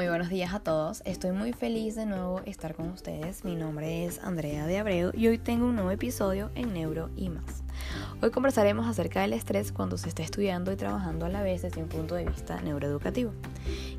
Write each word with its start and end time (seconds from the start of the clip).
Muy 0.00 0.08
buenos 0.08 0.30
días 0.30 0.54
a 0.54 0.60
todos. 0.60 1.02
Estoy 1.04 1.32
muy 1.32 1.52
feliz 1.52 1.94
de 1.94 2.06
nuevo 2.06 2.40
estar 2.46 2.74
con 2.74 2.88
ustedes. 2.88 3.44
Mi 3.44 3.54
nombre 3.54 4.06
es 4.06 4.18
Andrea 4.20 4.66
de 4.66 4.78
Abreu 4.78 5.12
y 5.12 5.26
hoy 5.26 5.36
tengo 5.36 5.66
un 5.66 5.74
nuevo 5.74 5.90
episodio 5.90 6.50
en 6.54 6.72
Neuro 6.72 7.10
y 7.16 7.28
más. 7.28 7.62
Hoy 8.22 8.30
conversaremos 8.30 8.86
acerca 8.86 9.20
del 9.20 9.34
estrés 9.34 9.72
cuando 9.72 9.98
se 9.98 10.08
está 10.08 10.22
estudiando 10.22 10.72
y 10.72 10.76
trabajando 10.76 11.26
a 11.26 11.28
la 11.28 11.42
vez 11.42 11.60
desde 11.60 11.82
un 11.82 11.90
punto 11.90 12.14
de 12.14 12.24
vista 12.24 12.62
neuroeducativo. 12.62 13.34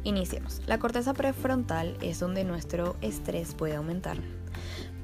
Iniciemos. 0.04 0.64
La 0.66 0.80
corteza 0.80 1.14
prefrontal 1.14 1.96
es 2.02 2.20
donde 2.20 2.46
nuestro 2.46 2.96
estrés 3.02 3.54
puede 3.54 3.76
aumentar 3.76 4.18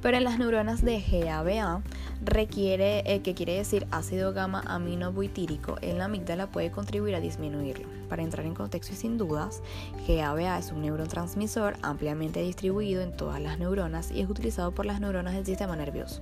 pero 0.02 0.18
en 0.18 0.24
las 0.24 0.40
neuronas 0.40 0.84
de 0.84 1.02
GABA 1.02 1.82
requiere, 2.24 3.04
eh, 3.06 3.22
que 3.22 3.34
quiere 3.34 3.54
decir 3.54 3.88
ácido 3.92 4.34
gamma 4.34 4.62
aminobuitírico, 4.66 5.78
en 5.82 5.98
la 5.98 6.06
amígdala 6.06 6.48
puede 6.48 6.72
contribuir 6.72 7.16
a 7.16 7.20
disminuirlo. 7.20 7.88
Para 8.10 8.24
entrar 8.24 8.46
en 8.46 8.56
contexto 8.56 8.94
y 8.94 8.96
sin 8.96 9.18
dudas, 9.18 9.62
GABA 10.08 10.58
es 10.58 10.72
un 10.72 10.82
neurotransmisor 10.82 11.76
ampliamente 11.82 12.42
distribuido 12.42 13.02
en 13.02 13.16
todas 13.16 13.42
las 13.42 13.60
neuronas 13.60 14.12
y 14.12 14.22
es 14.22 14.30
utilizado 14.30 14.72
por 14.72 14.86
las 14.86 15.02
neuronas 15.02 15.34
del 15.34 15.46
sistema 15.46 15.76
nervioso. 15.76 16.22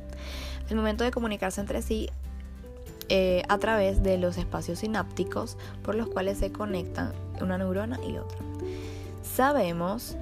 El 0.70 0.76
momento 0.76 1.04
de 1.04 1.12
comunicarse 1.12 1.62
entre 1.62 1.82
sí 1.82 2.10
eh, 3.10 3.44
a 3.50 3.60
través 3.60 4.02
de 4.02 4.18
los 4.18 4.38
espacios 4.38 4.80
sinápticos 4.80 5.58
por 5.84 5.94
los 5.94 6.08
cuales 6.08 6.40
se 6.40 6.52
conectan 6.52 7.12
una 7.40 7.58
neurona 7.58 8.00
y 8.08 8.18
otra. 8.18 8.38
Sabemos 9.22 10.18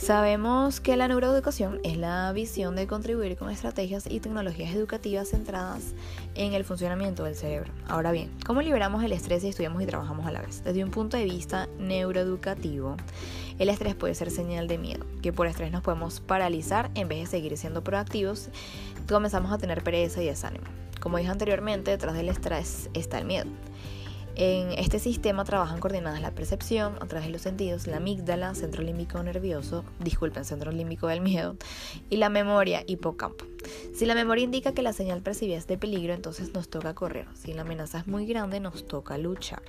Sabemos 0.00 0.80
que 0.80 0.96
la 0.96 1.08
neuroeducación 1.08 1.78
es 1.84 1.98
la 1.98 2.32
visión 2.32 2.74
de 2.74 2.86
contribuir 2.86 3.36
con 3.36 3.50
estrategias 3.50 4.06
y 4.08 4.20
tecnologías 4.20 4.74
educativas 4.74 5.28
centradas 5.28 5.92
en 6.34 6.54
el 6.54 6.64
funcionamiento 6.64 7.24
del 7.24 7.36
cerebro. 7.36 7.70
Ahora 7.86 8.10
bien, 8.10 8.30
¿cómo 8.46 8.62
liberamos 8.62 9.04
el 9.04 9.12
estrés 9.12 9.42
si 9.42 9.48
estudiamos 9.48 9.82
y 9.82 9.86
trabajamos 9.86 10.26
a 10.26 10.32
la 10.32 10.40
vez? 10.40 10.64
Desde 10.64 10.82
un 10.82 10.90
punto 10.90 11.18
de 11.18 11.24
vista 11.24 11.68
neuroeducativo, 11.78 12.96
el 13.58 13.68
estrés 13.68 13.94
puede 13.94 14.14
ser 14.14 14.30
señal 14.30 14.68
de 14.68 14.78
miedo, 14.78 15.04
que 15.20 15.34
por 15.34 15.46
estrés 15.46 15.70
nos 15.70 15.82
podemos 15.82 16.20
paralizar 16.20 16.90
en 16.94 17.06
vez 17.06 17.20
de 17.20 17.26
seguir 17.26 17.58
siendo 17.58 17.84
proactivos, 17.84 18.48
comenzamos 19.06 19.52
a 19.52 19.58
tener 19.58 19.84
pereza 19.84 20.22
y 20.22 20.26
desánimo. 20.26 20.64
Como 20.98 21.18
dije 21.18 21.30
anteriormente, 21.30 21.90
detrás 21.90 22.14
del 22.14 22.30
estrés 22.30 22.88
está 22.94 23.18
el 23.18 23.26
miedo. 23.26 23.50
En 24.42 24.72
este 24.72 24.98
sistema 24.98 25.44
trabajan 25.44 25.80
coordinadas 25.80 26.22
la 26.22 26.30
percepción 26.30 26.94
a 27.02 27.06
través 27.06 27.26
de 27.26 27.32
los 27.32 27.42
sentidos, 27.42 27.86
la 27.86 27.98
amígdala, 27.98 28.54
centro 28.54 28.82
límbico 28.82 29.22
nervioso, 29.22 29.84
disculpen, 29.98 30.46
centro 30.46 30.72
límbico 30.72 31.08
del 31.08 31.20
miedo, 31.20 31.56
y 32.08 32.16
la 32.16 32.30
memoria, 32.30 32.82
hipocampo. 32.86 33.44
Si 33.94 34.06
la 34.06 34.14
memoria 34.14 34.44
indica 34.44 34.72
que 34.72 34.80
la 34.80 34.94
señal 34.94 35.20
percibida 35.20 35.58
es 35.58 35.66
de 35.66 35.76
peligro, 35.76 36.14
entonces 36.14 36.54
nos 36.54 36.70
toca 36.70 36.94
correr. 36.94 37.26
Si 37.34 37.52
la 37.52 37.60
amenaza 37.60 37.98
es 37.98 38.06
muy 38.06 38.24
grande, 38.24 38.60
nos 38.60 38.86
toca 38.86 39.18
luchar. 39.18 39.60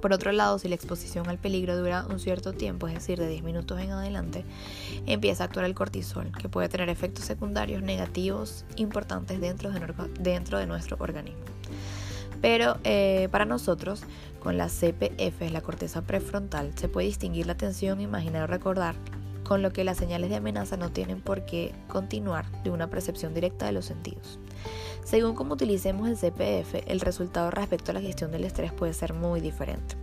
Por 0.00 0.12
otro 0.12 0.30
lado, 0.30 0.60
si 0.60 0.68
la 0.68 0.76
exposición 0.76 1.28
al 1.28 1.38
peligro 1.38 1.76
dura 1.76 2.06
un 2.08 2.20
cierto 2.20 2.52
tiempo, 2.52 2.86
es 2.86 2.94
decir, 2.94 3.18
de 3.18 3.26
10 3.26 3.42
minutos 3.42 3.80
en 3.80 3.90
adelante, 3.90 4.44
empieza 5.06 5.42
a 5.42 5.46
actuar 5.46 5.64
el 5.64 5.74
cortisol, 5.74 6.30
que 6.38 6.48
puede 6.48 6.68
tener 6.68 6.90
efectos 6.90 7.24
secundarios 7.24 7.82
negativos 7.82 8.66
importantes 8.76 9.40
dentro 9.40 9.72
de, 9.72 9.80
dentro 10.20 10.60
de 10.60 10.66
nuestro 10.66 10.96
organismo. 11.00 11.42
Pero 12.44 12.76
eh, 12.84 13.28
para 13.30 13.46
nosotros, 13.46 14.02
con 14.38 14.58
la 14.58 14.68
CPF, 14.68 15.50
la 15.50 15.62
corteza 15.62 16.02
prefrontal, 16.02 16.76
se 16.76 16.90
puede 16.90 17.06
distinguir 17.06 17.46
la 17.46 17.56
tensión, 17.56 18.02
imaginar 18.02 18.42
o 18.42 18.46
recordar, 18.46 18.96
con 19.44 19.62
lo 19.62 19.72
que 19.72 19.82
las 19.82 19.96
señales 19.96 20.28
de 20.28 20.36
amenaza 20.36 20.76
no 20.76 20.90
tienen 20.90 21.22
por 21.22 21.46
qué 21.46 21.74
continuar 21.88 22.44
de 22.62 22.68
una 22.68 22.90
percepción 22.90 23.32
directa 23.32 23.64
de 23.64 23.72
los 23.72 23.86
sentidos. 23.86 24.38
Según 25.04 25.34
cómo 25.34 25.54
utilicemos 25.54 26.06
el 26.06 26.18
CPF, 26.18 26.86
el 26.86 27.00
resultado 27.00 27.50
respecto 27.50 27.92
a 27.92 27.94
la 27.94 28.02
gestión 28.02 28.30
del 28.30 28.44
estrés 28.44 28.74
puede 28.74 28.92
ser 28.92 29.14
muy 29.14 29.40
diferente. 29.40 29.96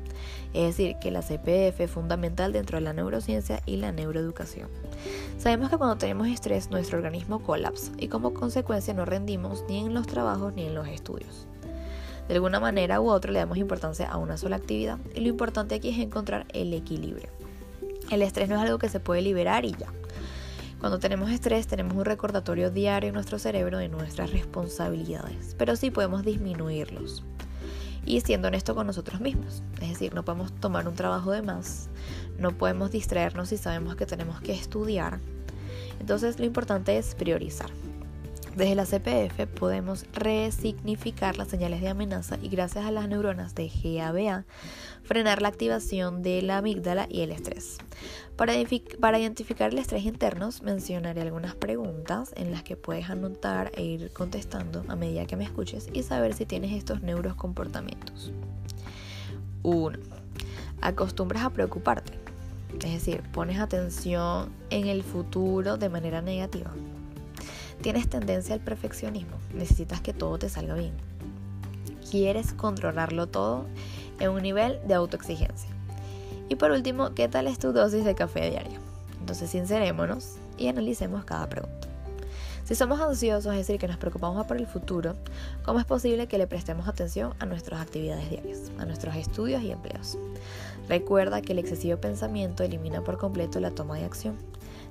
Es 0.55 0.76
decir, 0.76 0.95
que 1.00 1.11
la 1.11 1.22
CPF 1.22 1.80
es 1.80 1.92
fundamental 1.92 2.53
dentro 2.53 2.80
de 2.80 2.81
la 2.81 2.94
neurociencia 2.94 3.61
y 3.67 3.78
la 3.78 3.92
neuroeducación. 3.92 4.67
Sabemos 5.38 5.70
que 5.70 5.77
cuando 5.77 5.99
tenemos 5.99 6.27
estrés 6.27 6.71
nuestro 6.71 6.98
organismo 6.98 7.44
colapsa 7.44 7.92
y 7.99 8.08
como 8.08 8.33
consecuencia 8.33 8.95
no 8.95 9.05
rendimos 9.05 9.64
ni 9.70 9.82
en 9.82 9.94
los 9.94 10.08
trabajos 10.08 10.55
ni 10.55 10.65
en 10.65 10.73
los 10.73 10.88
estudios. 10.88 11.45
De 12.27 12.36
alguna 12.36 12.59
manera 12.59 13.02
u 13.02 13.09
otra 13.09 13.32
le 13.32 13.39
damos 13.39 13.58
importancia 13.58 14.08
a 14.08 14.17
una 14.17 14.37
sola 14.37 14.55
actividad 14.55 14.99
y 15.14 15.21
lo 15.21 15.27
importante 15.27 15.76
aquí 15.76 15.89
es 15.89 15.99
encontrar 15.99 16.45
el 16.54 16.73
equilibrio. 16.73 17.30
El 18.09 18.21
estrés 18.21 18.49
no 18.49 18.55
es 18.55 18.61
algo 18.61 18.77
que 18.77 18.89
se 18.89 18.99
puede 18.99 19.21
liberar 19.21 19.65
y 19.65 19.71
ya. 19.71 19.87
Cuando 20.80 20.98
tenemos 20.98 21.30
estrés 21.30 21.67
tenemos 21.67 21.95
un 21.95 22.05
recordatorio 22.05 22.71
diario 22.71 23.09
en 23.09 23.14
nuestro 23.14 23.37
cerebro 23.37 23.77
de 23.77 23.87
nuestras 23.87 24.32
responsabilidades, 24.32 25.55
pero 25.58 25.76
sí 25.76 25.92
podemos 25.92 26.23
disminuirlos. 26.23 27.23
Y 28.04 28.21
siendo 28.21 28.48
honesto 28.48 28.73
con 28.73 28.88
nosotros 28.88 29.21
mismos, 29.21 29.61
es 29.80 29.89
decir, 29.89 30.15
no 30.15 30.26
podemos 30.26 30.52
tomar 30.53 30.88
un 30.88 30.95
trabajo 30.95 31.32
de 31.32 31.43
más, 31.43 31.88
no 32.39 32.52
podemos 32.52 32.89
distraernos 32.89 33.49
si 33.49 33.58
sabemos 33.58 33.95
que 33.95 34.08
tenemos 34.08 34.42
que 34.42 34.53
estudiar. 34.53 35.20
Entonces 35.99 36.39
lo 36.39 36.45
importante 36.45 36.98
es 36.98 37.14
priorizar. 37.14 37.70
Desde 38.56 38.76
la 38.76 38.86
CPF 38.86 39.48
podemos 39.58 40.06
resignificar 40.14 41.38
las 41.38 41.48
señales 41.48 41.80
de 41.80 41.88
amenaza 41.88 42.38
y 42.42 42.50
gracias 42.50 42.86
a 42.86 42.92
las 42.92 43.08
neuronas 43.08 43.56
de 43.56 43.70
GABA 43.70 44.44
frenar 45.04 45.42
la 45.42 45.48
activación 45.48 46.22
de 46.22 46.42
la 46.42 46.58
amígdala 46.58 47.08
y 47.10 47.22
el 47.22 47.32
estrés. 47.32 47.78
Para, 48.36 48.54
identificar 49.17 49.72
el 49.72 49.80
estrés 49.80 50.04
internos 50.04 50.64
mencionaré 50.64 51.22
algunas 51.22 51.56
preguntas 51.56 52.34
en 52.36 52.52
las 52.52 52.62
que 52.64 52.76
puedes 52.76 53.10
anotar 53.10 53.72
e 53.76 53.84
ir 53.84 54.12
contestando 54.12 54.83
a 54.89 54.98
medida 54.98 55.26
que 55.26 55.38
me 55.38 55.45
escuches 55.45 55.88
y 55.94 56.04
saber 56.04 56.33
si 56.33 56.45
tienes 56.45 56.73
estos 56.73 57.02
neurocomportamientos. 57.02 58.33
1. 59.64 59.98
Acostumbras 60.82 61.44
a 61.45 61.52
preocuparte. 61.52 62.20
Es 62.83 62.92
decir, 62.92 63.22
pones 63.32 63.60
atención 63.60 64.52
en 64.72 64.88
el 64.88 65.04
futuro 65.04 65.78
de 65.78 65.88
manera 65.88 66.22
negativa. 66.22 66.72
Tienes 67.81 68.08
tendencia 68.08 68.53
al 68.53 68.61
perfeccionismo, 68.61 69.37
necesitas 69.55 70.02
que 70.02 70.14
todo 70.14 70.37
te 70.37 70.49
salga 70.49 70.75
bien. 70.75 70.93
Quieres 72.11 72.53
controlarlo 72.53 73.27
todo 73.27 73.65
en 74.19 74.30
un 74.30 74.43
nivel 74.43 74.80
de 74.87 74.93
autoexigencia. 74.93 75.69
Y 76.47 76.55
por 76.55 76.71
último, 76.71 77.15
¿qué 77.15 77.27
tal 77.27 77.47
es 77.47 77.58
tu 77.58 77.71
dosis 77.73 78.05
de 78.05 78.14
café 78.14 78.49
diario? 78.52 78.80
Entonces 79.20 79.49
sincerémonos 79.49 80.36
y 80.58 80.67
analicemos 80.67 81.25
cada 81.25 81.49
pregunta. 81.49 81.87
Si 82.65 82.75
somos 82.75 83.02
ansiosos, 83.02 83.52
es 83.53 83.59
decir, 83.67 83.80
que 83.80 83.87
nos 83.87 83.97
preocupamos 83.97 84.45
por 84.45 84.58
el 84.58 84.67
futuro, 84.67 85.15
¿cómo 85.65 85.80
es 85.80 85.86
posible 85.86 86.27
que 86.27 86.37
le 86.37 86.45
prestemos 86.45 86.87
atención 86.87 87.33
a 87.39 87.45
nuestras 87.45 87.81
actividades 87.81 88.30
diarias, 88.30 88.71
a 88.77 88.86
nuestros 88.86 89.15
estudios 89.15 89.64
y 89.64 89.71
empleos? 89.71 90.17
Recuerda 90.87 91.41
que 91.41 91.53
el 91.53 91.59
excesivo 91.59 91.97
pensamiento 91.99 92.64
elimina 92.64 93.02
por 93.02 93.17
completo 93.17 93.59
la 93.59 93.71
toma 93.71 93.97
de 93.97 94.05
acción. 94.05 94.36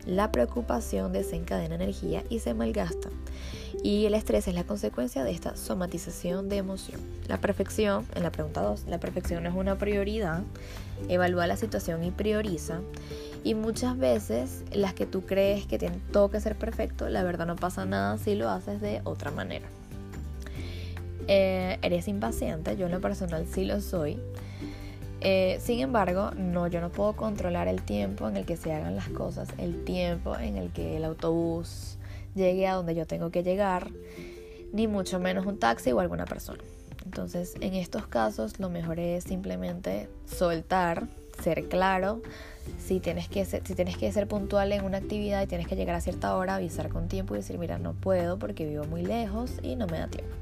La 0.06 0.32
preocupación 0.32 1.12
desencadena 1.12 1.74
energía 1.74 2.24
y 2.30 2.38
se 2.38 2.54
malgasta. 2.54 3.10
Y 3.82 4.06
el 4.06 4.14
estrés 4.14 4.48
es 4.48 4.54
la 4.54 4.64
consecuencia 4.64 5.24
de 5.24 5.30
esta 5.30 5.56
somatización 5.56 6.48
de 6.48 6.58
emoción. 6.58 7.00
La 7.28 7.38
perfección, 7.38 8.06
en 8.14 8.22
la 8.22 8.32
pregunta 8.32 8.62
2, 8.62 8.84
la 8.88 8.98
perfección 8.98 9.46
es 9.46 9.54
una 9.54 9.78
prioridad. 9.78 10.42
Evalúa 11.08 11.46
la 11.46 11.56
situación 11.56 12.04
y 12.04 12.10
prioriza. 12.10 12.80
Y 13.42 13.54
muchas 13.54 13.96
veces 13.96 14.64
las 14.72 14.92
que 14.92 15.06
tú 15.06 15.22
crees 15.22 15.66
que 15.66 15.78
tienen 15.78 16.00
todo 16.12 16.30
que 16.30 16.40
ser 16.40 16.56
perfecto, 16.56 17.08
la 17.08 17.22
verdad 17.22 17.46
no 17.46 17.56
pasa 17.56 17.86
nada 17.86 18.18
si 18.18 18.34
lo 18.34 18.50
haces 18.50 18.80
de 18.80 19.00
otra 19.04 19.30
manera. 19.30 19.66
Eh, 21.26 21.78
eres 21.82 22.08
impaciente, 22.08 22.76
yo 22.76 22.86
en 22.86 22.92
lo 22.92 23.00
personal 23.00 23.46
sí 23.50 23.64
lo 23.64 23.80
soy. 23.80 24.18
Eh, 25.20 25.58
sin 25.60 25.80
embargo, 25.80 26.30
no, 26.36 26.66
yo 26.66 26.80
no 26.80 26.90
puedo 26.90 27.14
controlar 27.14 27.68
el 27.68 27.82
tiempo 27.82 28.28
en 28.28 28.36
el 28.36 28.46
que 28.46 28.56
se 28.56 28.72
hagan 28.72 28.96
las 28.96 29.08
cosas, 29.08 29.48
el 29.58 29.84
tiempo 29.84 30.36
en 30.38 30.56
el 30.56 30.70
que 30.72 30.96
el 30.96 31.04
autobús 31.04 31.98
llegue 32.34 32.66
a 32.66 32.74
donde 32.74 32.94
yo 32.94 33.06
tengo 33.06 33.30
que 33.30 33.42
llegar, 33.42 33.90
ni 34.72 34.86
mucho 34.86 35.20
menos 35.20 35.44
un 35.46 35.58
taxi 35.58 35.92
o 35.92 36.00
alguna 36.00 36.24
persona. 36.24 36.62
Entonces, 37.04 37.54
en 37.60 37.74
estos 37.74 38.06
casos, 38.06 38.60
lo 38.60 38.70
mejor 38.70 38.98
es 38.98 39.24
simplemente 39.24 40.08
soltar, 40.26 41.06
ser 41.42 41.68
claro. 41.68 42.22
Si 42.78 43.00
tienes, 43.00 43.28
que 43.28 43.44
ser, 43.44 43.66
si 43.66 43.74
tienes 43.74 43.96
que 43.96 44.12
ser 44.12 44.28
puntual 44.28 44.72
en 44.72 44.84
una 44.84 44.98
actividad 44.98 45.42
y 45.42 45.46
tienes 45.46 45.66
que 45.66 45.76
llegar 45.76 45.96
a 45.96 46.00
cierta 46.00 46.36
hora, 46.36 46.54
avisar 46.54 46.88
con 46.88 47.08
tiempo 47.08 47.34
y 47.34 47.38
decir, 47.38 47.58
mira, 47.58 47.78
no 47.78 47.94
puedo 47.94 48.38
porque 48.38 48.64
vivo 48.64 48.84
muy 48.84 49.02
lejos 49.02 49.52
y 49.62 49.76
no 49.76 49.86
me 49.86 49.98
da 49.98 50.06
tiempo. 50.06 50.34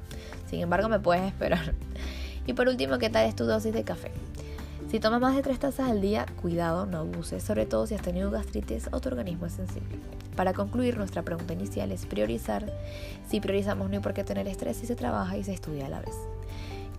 Sin 0.49 0.61
embargo, 0.61 0.88
me 0.88 1.00
puedes 1.00 1.26
esperar. 1.26 1.75
Y 2.47 2.52
por 2.52 2.69
último, 2.69 2.99
¿qué 2.99 3.11
tal 3.11 3.26
es 3.26 3.37
tu 3.37 3.44
dosis 3.44 3.73
de 3.73 3.85
café? 3.85 4.11
Si 4.90 5.00
tomas 5.00 5.20
más 5.20 5.37
de 5.37 5.43
3 5.43 5.58
tazas 5.58 5.90
al 5.90 6.00
día, 6.00 6.25
cuidado, 6.40 6.87
no 6.87 6.99
abuses, 6.99 7.43
sobre 7.43 7.67
todo 7.67 7.87
si 7.87 7.94
has 7.94 8.00
tenido 8.00 8.31
gastritis 8.31 8.88
o 8.90 9.00
tu 9.00 9.11
organismo 9.11 9.44
es 9.44 9.52
sensible. 9.52 9.99
Para 10.35 10.55
concluir, 10.55 10.96
nuestra 10.96 11.23
pregunta 11.23 11.52
inicial 11.52 11.93
es 11.93 12.06
priorizar. 12.06 12.73
Si 13.29 13.38
priorizamos 13.38 13.90
no 13.90 13.96
hay 13.96 14.02
por 14.02 14.14
qué 14.14 14.25
tener 14.25 14.49
estrés 14.49 14.79
si 14.79 14.87
se 14.87 14.96
trabaja 14.96 15.37
y 15.37 15.44
se 15.44 15.52
estudia 15.52 15.87
a 15.87 15.90
la 15.90 16.00
vez. 16.00 16.14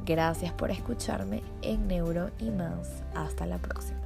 Gracias 0.06 0.54
por 0.54 0.70
escucharme 0.70 1.42
en 1.64 1.88
Neuro 1.88 2.30
y 2.38 2.52
más. 2.52 3.02
Hasta 3.16 3.48
la 3.48 3.58
próxima. 3.58 3.99